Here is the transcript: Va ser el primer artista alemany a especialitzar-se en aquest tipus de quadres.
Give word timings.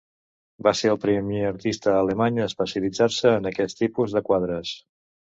Va 0.67 0.71
ser 0.77 0.89
el 0.91 0.97
primer 1.01 1.41
artista 1.49 1.91
alemany 1.97 2.39
a 2.39 2.47
especialitzar-se 2.51 3.33
en 3.41 3.49
aquest 3.51 3.79
tipus 3.83 4.17
de 4.17 4.23
quadres. 4.31 4.73